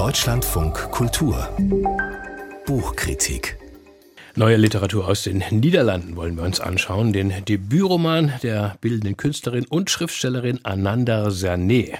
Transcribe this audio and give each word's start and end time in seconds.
Deutschlandfunk 0.00 0.90
Kultur 0.92 1.46
Buchkritik 2.64 3.58
Neue 4.34 4.56
Literatur 4.56 5.06
aus 5.06 5.24
den 5.24 5.44
Niederlanden 5.50 6.16
wollen 6.16 6.38
wir 6.38 6.44
uns 6.44 6.58
anschauen. 6.58 7.12
Den 7.12 7.44
Debütroman 7.44 8.32
der 8.42 8.78
bildenden 8.80 9.18
Künstlerin 9.18 9.66
und 9.66 9.90
Schriftstellerin 9.90 10.60
Ananda 10.62 11.30
Serne. 11.30 11.98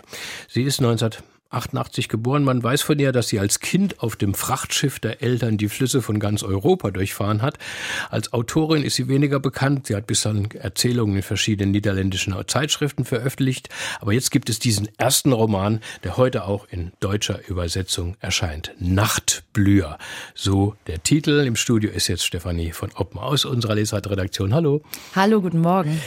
Sie 0.49 0.63
ist 0.63 0.81
19 0.81 1.11
88 1.51 2.09
geboren. 2.09 2.45
Man 2.45 2.63
weiß 2.63 2.83
von 2.83 2.99
ihr, 2.99 3.13
dass 3.13 3.29
sie 3.29 3.41
als 3.41 3.61
Kind 3.61 4.01
auf 4.01 4.17
dem 4.17 4.35
Frachtschiff 4.35 5.01
der 5.01 5.23
Eltern 5.23 5.59
die 5.59 5.69
Flüsse 5.69 6.01
von 6.01 6.19
ganz 6.21 6.43
Europa 6.43 6.91
durchfahren 6.91 7.43
hat. 7.43 7.59
Als 8.09 8.33
Autorin 8.33 8.83
ist 8.83 8.95
sie 8.97 9.09
weniger 9.09 9.41
bekannt. 9.41 9.89
Sie 9.89 9.97
hat 9.97 10.07
bislang 10.07 10.53
Erzählungen 10.53 11.17
in 11.17 11.23
verschiedenen 11.23 11.73
niederländischen 11.73 12.35
Zeitschriften 12.47 13.05
veröffentlicht. 13.05 13.69
Aber 14.01 14.13
jetzt 14.13 14.31
gibt 14.31 14.49
es 14.49 14.59
diesen 14.59 14.89
ersten 14.97 15.33
Roman, 15.33 15.81
der 16.05 16.17
heute 16.17 16.45
auch 16.45 16.67
in 16.71 16.93
deutscher 17.01 17.49
Übersetzung 17.49 18.17
erscheint. 18.21 18.73
Nachtblüher. 18.79 19.99
So 20.35 20.77
der 20.87 21.03
Titel. 21.03 21.45
Im 21.47 21.57
Studio 21.57 21.91
ist 21.91 22.09
jetzt 22.09 22.25
Stefanie 22.25 22.73
von 22.73 22.93
Oppen 22.93 23.19
aus 23.19 23.45
unserer 23.45 23.75
Lesart-Redaktion. 23.75 24.55
Hallo. 24.55 24.83
Hallo, 25.15 25.41
guten 25.41 25.61
Morgen. 25.61 26.01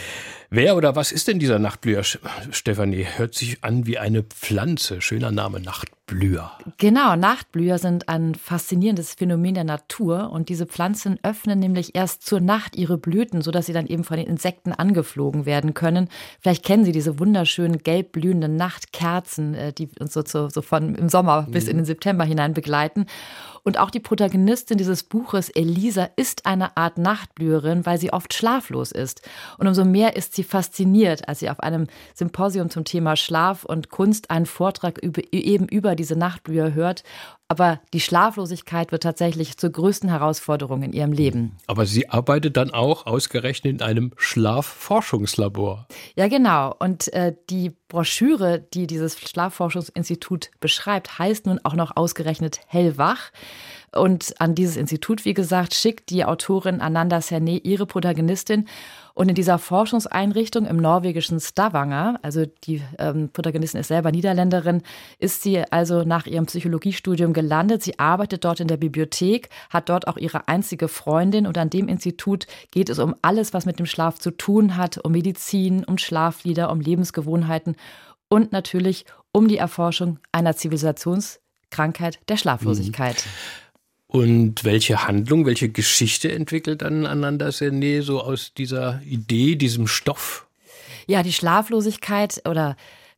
Wer 0.56 0.78
oder 0.78 0.96
was 0.96 1.12
ist 1.12 1.28
denn 1.28 1.40
dieser 1.40 1.58
Nachtblüher, 1.58 2.04
Stefanie? 2.04 3.08
Hört 3.16 3.34
sich 3.34 3.64
an 3.64 3.88
wie 3.88 3.98
eine 3.98 4.22
Pflanze. 4.22 5.02
Schöner 5.02 5.32
Name, 5.32 5.60
Nachtblüher. 6.06 6.52
Genau, 6.78 7.16
Nachtblüher 7.16 7.78
sind 7.78 8.10
ein 8.10 8.36
faszinierendes 8.36 9.14
Phänomen 9.14 9.56
der 9.56 9.64
Natur 9.64 10.32
und 10.32 10.50
diese 10.50 10.66
Pflanzen 10.66 11.18
öffnen 11.24 11.60
nämlich 11.60 11.96
erst 11.96 12.26
zur 12.26 12.42
Nacht 12.42 12.76
ihre 12.76 12.98
Blüten, 12.98 13.42
sodass 13.42 13.68
sie 13.68 13.74
dann 13.74 13.88
eben 13.88 14.04
von 14.04 14.18
den 14.18 14.28
Insekten 14.28 14.74
angeflogen 14.74 15.46
werden 15.46 15.74
können. 15.74 16.10
Vielleicht 16.42 16.66
kennen 16.66 16.84
Sie 16.84 16.92
diese 16.92 17.20
wunderschönen 17.20 17.80
gelb 17.80 18.12
blühenden 18.12 18.58
Nachtkerzen, 18.58 19.56
äh, 19.56 19.72
die 19.72 19.90
uns 19.98 20.14
so, 20.14 20.24
so, 20.26 20.50
so 20.50 20.62
von 20.62 20.96
im 20.96 21.08
Sommer 21.08 21.44
bis 21.50 21.70
in 21.70 21.78
den 21.78 21.86
September 21.86 22.26
hinein 22.26 22.54
begleiten. 22.54 23.06
Und 23.64 23.80
auch 23.80 23.90
die 23.90 24.02
Protagonistin 24.02 24.78
dieses 24.78 25.04
Buches, 25.04 25.50
Elisa, 25.50 26.10
ist 26.18 26.46
eine 26.46 26.76
Art 26.76 26.98
Nachtblüherin, 26.98 27.86
weil 27.86 27.98
sie 27.98 28.12
oft 28.12 28.34
schlaflos 28.34 28.92
ist. 28.92 29.22
Und 29.58 29.68
umso 29.68 29.86
mehr 29.86 30.18
ist 30.18 30.36
sie 30.36 30.44
fasziniert, 30.44 31.30
als 31.30 31.40
sie 31.40 31.50
auf 31.50 31.62
einem 31.62 31.88
Symposium 32.14 32.70
zum 32.70 32.84
Thema 32.84 33.16
Schlaf 33.16 33.64
und 33.64 33.90
Kunst 33.90 34.30
einen 34.32 34.46
Vortrag 34.46 34.98
über, 34.98 35.22
eben 35.32 35.68
über 35.70 35.93
diese 35.96 36.16
Nachtblüher 36.16 36.74
hört 36.74 37.04
aber 37.54 37.80
die 37.94 38.00
Schlaflosigkeit 38.00 38.92
wird 38.92 39.04
tatsächlich 39.04 39.60
zur 39.60 39.70
größten 39.70 40.10
Herausforderung 40.10 40.82
in 40.82 40.92
ihrem 40.92 41.12
Leben. 41.12 41.56
Aber 41.68 41.86
sie 41.86 42.10
arbeitet 42.10 42.58
dann 42.58 42.72
auch 42.72 43.06
ausgerechnet 43.06 43.74
in 43.74 43.82
einem 43.84 44.12
Schlafforschungslabor. 44.18 45.88
Ja, 46.16 46.28
genau. 46.30 46.76
Und 46.80 47.14
äh, 47.14 47.36
die 47.52 47.70
Broschüre, 47.90 48.66
die 48.74 48.88
dieses 48.88 49.20
Schlafforschungsinstitut 49.20 50.50
beschreibt, 50.60 51.20
heißt 51.20 51.46
nun 51.46 51.60
auch 51.64 51.76
noch 51.76 51.96
ausgerechnet 51.96 52.60
Hellwach. 52.66 53.32
Und 53.96 54.34
an 54.42 54.56
dieses 54.56 54.76
Institut, 54.76 55.24
wie 55.24 55.36
gesagt, 55.36 55.76
schickt 55.76 56.10
die 56.10 56.26
Autorin 56.26 56.82
Ananda 56.82 57.22
Serne 57.22 57.60
ihre 57.60 57.86
Protagonistin. 57.86 58.66
Und 59.14 59.30
in 59.30 59.36
dieser 59.36 59.60
Forschungseinrichtung 59.60 60.66
im 60.66 60.78
norwegischen 60.78 61.40
Stavanger, 61.40 62.20
also 62.24 62.46
die 62.64 62.82
ähm, 62.98 63.30
Protagonistin 63.32 63.82
ist 63.82 63.90
selber 63.90 64.12
Niederländerin, 64.12 64.82
ist 65.20 65.44
sie 65.44 65.64
also 65.72 66.04
nach 66.04 66.26
ihrem 66.26 66.48
Psychologiestudium 66.48 67.32
gelandet. 67.34 67.43
Sie 67.80 68.00
arbeitet 68.00 68.46
dort 68.46 68.60
in 68.60 68.68
der 68.68 68.78
Bibliothek, 68.78 69.50
hat 69.70 69.90
dort 69.90 70.08
auch 70.08 70.18
ihre 70.18 70.48
einzige 70.48 70.88
Freundin. 70.88 71.48
Und 71.48 71.58
an 71.58 71.70
dem 71.70 71.88
Institut 71.88 72.48
geht 72.72 72.90
es 72.90 73.00
um 73.00 73.16
alles, 73.22 73.54
was 73.54 73.66
mit 73.66 73.80
dem 73.80 73.86
Schlaf 73.86 74.20
zu 74.20 74.32
tun 74.32 74.78
hat, 74.78 74.98
um 74.98 75.12
Medizin, 75.12 75.84
um 75.84 75.98
Schlaflieder, 75.98 76.72
um 76.72 76.80
Lebensgewohnheiten 76.80 77.76
und 78.30 78.52
natürlich 78.52 79.06
um 79.32 79.48
die 79.48 79.58
Erforschung 79.58 80.20
einer 80.32 80.56
Zivilisationskrankheit 80.56 82.20
der 82.30 82.38
Schlaflosigkeit. 82.38 83.26
Mhm. 83.26 83.64
Und 84.20 84.64
welche 84.64 85.08
Handlung, 85.08 85.48
welche 85.48 85.70
Geschichte 85.70 86.32
entwickelt 86.32 86.84
dann 86.84 87.08
Ananda 87.08 87.52
Sene 87.52 88.04
so 88.04 88.22
aus 88.22 88.54
dieser 88.54 89.02
Idee, 89.06 89.56
diesem 89.56 89.88
Stoff? 89.88 90.46
Ja, 91.08 91.24
die 91.24 91.34
Schlaflosigkeit 91.34 92.42
oder 92.48 92.76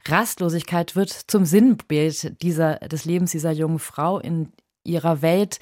Rastlosigkeit 0.08 0.96
wird 0.96 1.10
zum 1.10 1.46
Sinnbild 1.46 2.42
dieser, 2.42 2.76
des 2.76 3.06
Lebens 3.06 3.32
dieser 3.32 3.52
jungen 3.52 3.80
Frau 3.80 4.20
in 4.20 4.52
ihrer 4.84 5.22
Welt 5.22 5.60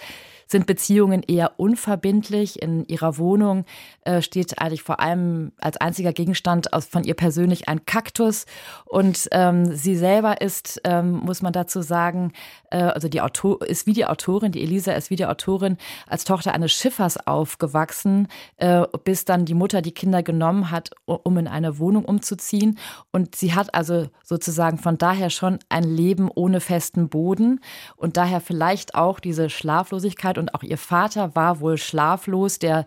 sind 0.53 0.67
Beziehungen 0.67 1.23
eher 1.23 1.59
unverbindlich. 1.59 2.61
In 2.61 2.85
ihrer 2.85 3.17
Wohnung 3.17 3.65
äh, 4.03 4.21
steht 4.21 4.59
eigentlich 4.59 4.83
vor 4.83 5.01
allem 5.01 5.51
als 5.59 5.75
einziger 5.77 6.13
Gegenstand 6.13 6.71
aus, 6.71 6.85
von 6.85 7.03
ihr 7.03 7.15
persönlich 7.15 7.67
ein 7.67 7.85
Kaktus. 7.85 8.45
Und 8.85 9.27
ähm, 9.31 9.75
sie 9.75 9.97
selber 9.97 10.41
ist, 10.41 10.79
ähm, 10.85 11.17
muss 11.17 11.41
man 11.41 11.51
dazu 11.51 11.81
sagen, 11.81 12.31
äh, 12.69 12.77
also 12.77 13.09
die 13.09 13.19
Autor 13.19 13.65
ist 13.65 13.87
wie 13.87 13.93
die 13.93 14.05
Autorin, 14.05 14.51
die 14.51 14.61
Elisa 14.61 14.93
ist 14.93 15.09
wie 15.09 15.15
die 15.15 15.25
Autorin, 15.25 15.77
als 16.07 16.23
Tochter 16.23 16.53
eines 16.53 16.71
Schiffers 16.71 17.17
aufgewachsen, 17.25 18.27
äh, 18.57 18.83
bis 19.03 19.25
dann 19.25 19.45
die 19.45 19.55
Mutter 19.55 19.81
die 19.81 19.91
Kinder 19.91 20.21
genommen 20.21 20.69
hat, 20.69 20.91
um 21.05 21.37
in 21.37 21.47
eine 21.47 21.79
Wohnung 21.79 22.05
umzuziehen. 22.05 22.77
Und 23.11 23.35
sie 23.35 23.55
hat 23.55 23.73
also 23.73 24.07
sozusagen 24.23 24.77
von 24.77 24.99
daher 24.99 25.31
schon 25.31 25.57
ein 25.69 25.83
Leben 25.83 26.29
ohne 26.33 26.59
festen 26.59 27.09
Boden 27.09 27.59
und 27.95 28.17
daher 28.17 28.39
vielleicht 28.39 28.93
auch 28.93 29.19
diese 29.19 29.49
Schlaflosigkeit 29.49 30.37
und 30.37 30.42
auch 30.49 30.63
ihr 30.63 30.77
Vater 30.77 31.35
war 31.35 31.59
wohl 31.59 31.77
schlaflos, 31.77 32.59
der 32.59 32.85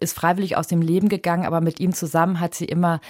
ist 0.00 0.14
freiwillig 0.14 0.56
aus 0.56 0.66
dem 0.66 0.82
Leben 0.82 1.08
gegangen, 1.08 1.46
aber 1.46 1.60
mit 1.60 1.80
ihm 1.80 1.92
zusammen 1.92 2.40
hat 2.40 2.54
sie 2.54 2.64
immer 2.64 3.00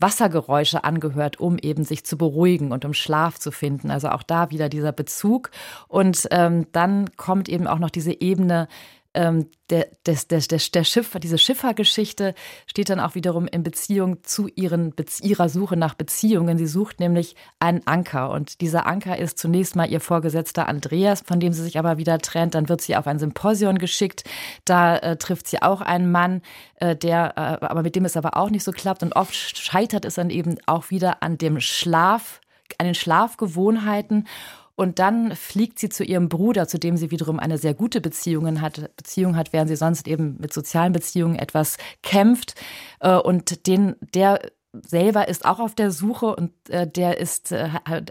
Wassergeräusche 0.00 0.84
angehört, 0.84 1.40
um 1.40 1.58
eben 1.58 1.84
sich 1.84 2.04
zu 2.04 2.16
beruhigen 2.16 2.72
und 2.72 2.84
um 2.84 2.92
Schlaf 2.94 3.38
zu 3.38 3.50
finden. 3.50 3.90
Also 3.90 4.10
auch 4.10 4.22
da 4.22 4.50
wieder 4.50 4.68
dieser 4.68 4.92
Bezug. 4.92 5.50
Und 5.88 6.28
ähm, 6.30 6.66
dann 6.72 7.16
kommt 7.16 7.48
eben 7.48 7.66
auch 7.66 7.78
noch 7.78 7.90
diese 7.90 8.20
Ebene 8.20 8.68
ähm, 9.14 9.50
der, 9.70 9.88
des, 10.06 10.28
des, 10.28 10.48
des, 10.48 10.70
der 10.70 10.84
Schiffer, 10.84 11.18
diese 11.18 11.38
Schiffergeschichte 11.38 12.34
steht 12.66 12.90
dann 12.90 13.00
auch 13.00 13.14
wiederum 13.14 13.46
in 13.46 13.62
Beziehung 13.62 14.22
zu 14.22 14.48
ihren, 14.54 14.94
ihrer 15.22 15.48
Suche 15.48 15.76
nach 15.76 15.94
Beziehungen. 15.94 16.58
Sie 16.58 16.66
sucht 16.66 17.00
nämlich 17.00 17.34
einen 17.58 17.86
Anker 17.86 18.30
und 18.30 18.60
dieser 18.60 18.86
Anker 18.86 19.18
ist 19.18 19.38
zunächst 19.38 19.76
mal 19.76 19.90
ihr 19.90 20.00
Vorgesetzter 20.00 20.68
Andreas, 20.68 21.22
von 21.26 21.40
dem 21.40 21.52
sie 21.52 21.62
sich 21.62 21.78
aber 21.78 21.98
wieder 21.98 22.18
trennt. 22.18 22.54
Dann 22.54 22.68
wird 22.68 22.80
sie 22.80 22.96
auf 22.96 23.06
ein 23.06 23.18
Symposion 23.18 23.78
geschickt. 23.78 24.24
Da 24.64 24.96
äh, 24.96 25.16
trifft 25.16 25.48
sie 25.48 25.62
auch 25.62 25.80
einen 25.80 26.10
Mann, 26.10 26.42
äh, 26.76 26.94
der, 26.94 27.32
äh, 27.36 27.64
aber 27.64 27.82
mit 27.82 27.96
dem 27.96 28.04
es 28.04 28.16
aber 28.16 28.36
auch 28.36 28.50
nicht 28.50 28.64
so 28.64 28.72
klappt. 28.72 29.02
Und 29.02 29.16
oft 29.16 29.34
scheitert 29.34 30.04
es 30.04 30.14
dann 30.14 30.30
eben 30.30 30.56
auch 30.66 30.90
wieder 30.90 31.22
an 31.22 31.38
dem 31.38 31.60
Schlaf, 31.60 32.40
an 32.78 32.86
den 32.86 32.94
Schlafgewohnheiten. 32.94 34.26
Und 34.78 35.00
dann 35.00 35.34
fliegt 35.34 35.80
sie 35.80 35.88
zu 35.88 36.04
ihrem 36.04 36.28
Bruder, 36.28 36.68
zu 36.68 36.78
dem 36.78 36.96
sie 36.96 37.10
wiederum 37.10 37.40
eine 37.40 37.58
sehr 37.58 37.74
gute 37.74 38.00
Beziehung 38.00 38.60
hat, 38.60 38.94
Beziehung 38.96 39.34
hat, 39.34 39.52
während 39.52 39.68
sie 39.68 39.74
sonst 39.74 40.06
eben 40.06 40.36
mit 40.38 40.52
sozialen 40.52 40.92
Beziehungen 40.92 41.34
etwas 41.34 41.78
kämpft. 42.04 42.54
Äh, 43.00 43.16
und 43.16 43.66
den, 43.66 43.96
der 44.14 44.38
selber 44.86 45.28
ist 45.28 45.44
auch 45.44 45.58
auf 45.58 45.74
der 45.74 45.90
Suche 45.90 46.34
und 46.34 46.52
äh, 46.68 46.86
der 46.86 47.18
ist, 47.18 47.52
äh, 47.52 47.68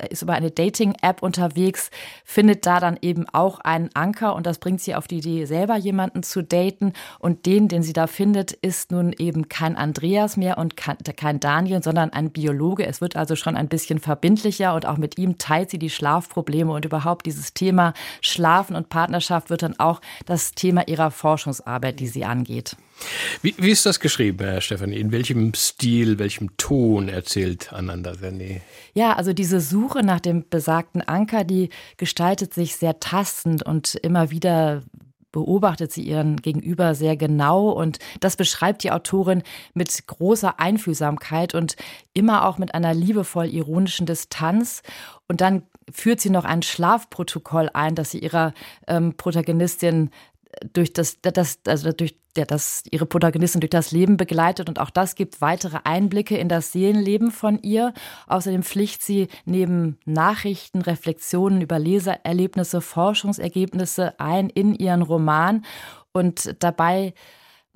ist 0.10 0.22
über 0.22 0.34
eine 0.34 0.52
Dating-App 0.52 1.22
unterwegs, 1.22 1.90
findet 2.24 2.66
da 2.66 2.80
dann 2.80 2.98
eben 3.02 3.28
auch 3.30 3.60
einen 3.60 3.90
Anker 3.94 4.36
und 4.36 4.46
das 4.46 4.60
bringt 4.60 4.82
sie 4.82 4.96
auf 4.96 5.08
die 5.08 5.18
Idee, 5.18 5.46
selber 5.46 5.76
jemanden 5.78 6.24
zu 6.24 6.44
daten. 6.44 6.94
Und 7.20 7.46
den, 7.46 7.68
den 7.68 7.84
sie 7.84 7.94
da 7.94 8.08
findet, 8.08 8.52
ist 8.52 8.92
nun 8.92 9.14
eben 9.18 9.50
kein 9.50 9.76
Andreas 9.76 10.38
mehr 10.38 10.58
und 10.58 10.76
kein 10.78 11.40
Daniel, 11.40 11.84
sondern 11.84 12.12
ein 12.12 12.32
Biologe. 12.32 12.86
Es 12.86 13.02
wird 13.02 13.16
also 13.16 13.36
schon 13.36 13.58
ein 13.58 13.68
bisschen 13.68 14.00
verbindlicher 14.00 14.74
und 14.76 14.86
auch 14.86 14.98
mit 14.98 15.18
ihm 15.18 15.38
teilt 15.38 15.70
sie 15.70 15.80
die 15.80 15.90
Schlafprobleme 15.90 16.72
und 16.72 16.86
überhaupt 16.86 17.26
dieses 17.26 17.54
Thema 17.54 17.94
Schlafen 18.22 18.76
und 18.76 18.90
Partnerschaft 18.90 19.50
wird 19.50 19.64
dann 19.64 19.80
auch 19.80 20.02
das 20.26 20.52
Thema 20.52 20.88
ihrer 20.88 21.12
Forschungsarbeit, 21.12 22.00
die 22.00 22.08
sie 22.08 22.26
angeht. 22.26 22.76
Wie, 23.42 23.56
wie 23.58 23.72
ist 23.72 23.86
das 23.86 24.00
geschrieben, 24.00 24.40
Herr 24.40 24.62
Stefanie? 24.62 24.98
In 24.98 25.12
welchem 25.12 25.54
Stil, 25.54 26.20
welchem 26.20 26.56
Ton 26.58 27.10
erzählt 27.10 27.72
Ananda 27.72 28.16
Serne? 28.16 28.62
Ja, 28.94 29.14
also 29.14 29.34
diese 29.34 29.62
Suche 29.62 30.04
nach 30.04 30.20
dem 30.20 30.46
besagten 30.50 31.02
Anker, 31.02 31.44
die 31.44 31.70
gestaltet 31.98 32.54
sich 32.54 32.76
sehr 32.76 33.00
tastend 33.00 33.64
und 33.64 33.96
immer 33.96 34.32
wieder 34.32 34.84
beobachtet 35.32 35.92
sie 35.92 36.02
ihren 36.02 36.38
Gegenüber 36.38 36.96
sehr 36.96 37.16
genau 37.16 37.70
und 37.70 38.00
das 38.22 38.36
beschreibt 38.38 38.84
die 38.84 38.92
Autorin 38.92 39.44
mit 39.74 40.08
großer 40.08 40.60
Einfühlsamkeit 40.60 41.54
und 41.54 41.76
immer 42.14 42.48
auch 42.48 42.58
mit 42.58 42.74
einer 42.74 42.94
liebevoll 42.94 43.48
ironischen 43.48 44.08
Distanz. 44.08 44.82
Und 45.28 45.42
dann 45.42 45.64
führt 45.92 46.22
sie 46.22 46.30
noch 46.30 46.46
ein 46.46 46.64
Schlafprotokoll 46.64 47.70
ein, 47.74 47.94
das 47.94 48.12
sie 48.12 48.20
ihrer 48.20 48.54
ähm, 48.88 49.16
Protagonistin 49.16 50.10
durch 50.74 50.94
das, 50.94 51.20
das, 51.22 51.60
also 51.66 51.92
durch 51.92 52.16
der 52.38 52.46
das 52.46 52.84
ihre 52.92 53.06
Protagonistin 53.06 53.62
durch 53.62 53.72
das 53.72 53.92
Leben 53.92 54.16
begleitet 54.16 54.70
und 54.70 54.80
auch 54.80 54.92
das 54.92 55.16
gibt 55.16 55.42
weitere 55.42 55.80
Einblicke 55.84 56.38
in 56.38 56.48
das 56.48 56.72
Seelenleben 56.72 57.32
von 57.32 57.60
ihr. 57.62 57.94
Außerdem 58.28 58.64
pflicht 58.64 59.02
sie 59.02 59.28
neben 59.46 59.98
Nachrichten, 60.06 60.82
Reflexionen 60.82 61.62
über 61.62 61.80
Lesererlebnisse, 61.80 62.82
Forschungsergebnisse 62.82 64.20
ein 64.20 64.50
in 64.50 64.76
ihren 64.76 65.02
Roman 65.02 65.66
und 66.14 66.56
dabei 66.60 67.14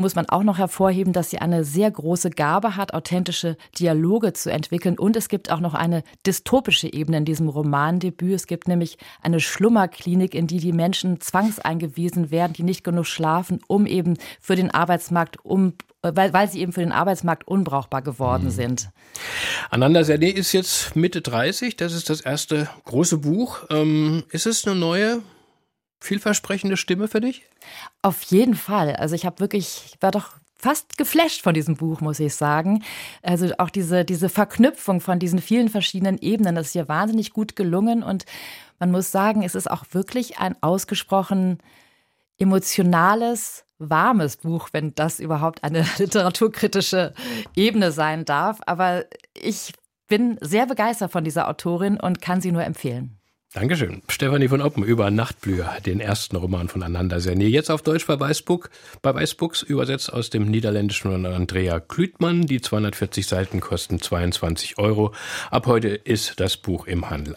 muss 0.01 0.15
man 0.15 0.27
auch 0.27 0.43
noch 0.43 0.57
hervorheben, 0.57 1.13
dass 1.13 1.29
sie 1.29 1.39
eine 1.39 1.63
sehr 1.63 1.89
große 1.89 2.31
Gabe 2.31 2.75
hat, 2.75 2.93
authentische 2.93 3.57
Dialoge 3.79 4.33
zu 4.33 4.51
entwickeln. 4.51 4.99
Und 4.99 5.15
es 5.15 5.29
gibt 5.29 5.51
auch 5.51 5.59
noch 5.59 5.73
eine 5.73 6.03
dystopische 6.25 6.91
Ebene 6.91 7.17
in 7.17 7.25
diesem 7.25 7.47
Romandebüt. 7.47 8.33
Es 8.33 8.47
gibt 8.47 8.67
nämlich 8.67 8.97
eine 9.21 9.39
Schlummerklinik, 9.39 10.35
in 10.35 10.47
die 10.47 10.59
die 10.59 10.73
Menschen 10.73 11.21
zwangseingewiesen 11.21 12.31
werden, 12.31 12.53
die 12.53 12.63
nicht 12.63 12.83
genug 12.83 13.05
schlafen, 13.05 13.61
um 13.67 13.85
eben 13.85 14.17
für 14.39 14.55
den 14.55 14.71
Arbeitsmarkt 14.71 15.43
um 15.45 15.73
weil, 16.03 16.33
weil 16.33 16.49
sie 16.49 16.61
eben 16.61 16.73
für 16.73 16.79
den 16.79 16.91
Arbeitsmarkt 16.91 17.47
unbrauchbar 17.47 18.01
geworden 18.01 18.45
mhm. 18.45 18.51
sind. 18.51 18.89
Ananda 19.69 20.03
Serne 20.03 20.31
ist 20.31 20.51
jetzt 20.51 20.95
Mitte 20.95 21.21
30, 21.21 21.75
das 21.75 21.93
ist 21.93 22.09
das 22.09 22.21
erste 22.21 22.69
große 22.85 23.19
Buch. 23.19 23.59
Ähm, 23.69 24.23
ist 24.31 24.47
es 24.47 24.65
eine 24.65 24.75
neue, 24.75 25.21
vielversprechende 26.01 26.75
Stimme 26.75 27.07
für 27.07 27.21
dich? 27.21 27.43
Auf 28.01 28.23
jeden 28.23 28.55
Fall. 28.55 28.95
Also 28.95 29.15
ich 29.15 29.25
habe 29.25 29.39
wirklich, 29.39 29.83
ich 29.85 30.01
war 30.01 30.11
doch 30.11 30.33
fast 30.55 30.97
geflasht 30.97 31.41
von 31.41 31.53
diesem 31.53 31.75
Buch, 31.75 32.01
muss 32.01 32.19
ich 32.19 32.35
sagen. 32.35 32.83
Also 33.23 33.51
auch 33.57 33.69
diese, 33.69 34.03
diese 34.03 34.29
Verknüpfung 34.29 35.01
von 35.01 35.19
diesen 35.19 35.39
vielen 35.39 35.69
verschiedenen 35.69 36.17
Ebenen, 36.17 36.55
das 36.55 36.67
ist 36.67 36.73
hier 36.73 36.87
wahnsinnig 36.87 37.31
gut 37.31 37.55
gelungen 37.55 38.03
und 38.03 38.25
man 38.79 38.91
muss 38.91 39.11
sagen, 39.11 39.43
es 39.43 39.55
ist 39.55 39.69
auch 39.69 39.85
wirklich 39.91 40.39
ein 40.39 40.55
ausgesprochen 40.61 41.59
emotionales, 42.37 43.65
warmes 43.77 44.37
Buch, 44.37 44.69
wenn 44.71 44.95
das 44.95 45.19
überhaupt 45.19 45.63
eine 45.63 45.85
literaturkritische 45.97 47.13
Ebene 47.55 47.91
sein 47.91 48.25
darf. 48.25 48.59
Aber 48.65 49.05
ich 49.35 49.73
bin 50.07 50.37
sehr 50.41 50.65
begeistert 50.65 51.11
von 51.11 51.23
dieser 51.23 51.47
Autorin 51.47 51.99
und 51.99 52.21
kann 52.21 52.41
sie 52.41 52.51
nur 52.51 52.63
empfehlen. 52.63 53.20
Dankeschön. 53.53 54.01
Stefanie 54.07 54.47
von 54.47 54.61
Oppen 54.61 54.85
über 54.85 55.11
Nachtblüher, 55.11 55.69
den 55.85 55.99
ersten 55.99 56.37
Roman 56.37 56.69
von 56.69 56.83
Ananda 56.83 57.19
Sernier. 57.19 57.49
Jetzt 57.49 57.69
auf 57.69 57.81
Deutsch 57.81 58.07
bei 58.07 58.17
Weißbuch, 58.17 58.67
bei 59.01 59.13
Weißbuchs, 59.13 59.61
übersetzt 59.63 60.13
aus 60.13 60.29
dem 60.29 60.49
Niederländischen 60.49 61.11
von 61.11 61.25
Andrea 61.25 61.81
Klütmann. 61.81 62.45
Die 62.45 62.61
240 62.61 63.27
Seiten 63.27 63.59
kosten 63.59 63.99
22 63.99 64.77
Euro. 64.77 65.13
Ab 65.49 65.67
heute 65.67 65.89
ist 65.89 66.39
das 66.39 66.55
Buch 66.55 66.87
im 66.87 67.09
Handel. 67.09 67.35